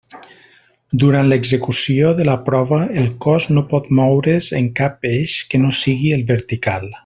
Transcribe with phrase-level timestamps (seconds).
[1.01, 5.75] Durant l'execució de la prova, el cos no pot moure's en cap eix que no
[5.83, 6.91] sigui el vertical.